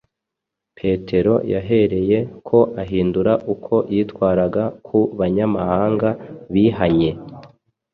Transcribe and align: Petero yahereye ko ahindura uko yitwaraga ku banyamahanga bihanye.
Petero 0.77 1.35
yahereye 1.53 2.17
ko 2.47 2.59
ahindura 2.81 3.33
uko 3.53 3.75
yitwaraga 3.93 4.63
ku 4.85 4.99
banyamahanga 5.19 6.09
bihanye. 6.53 7.11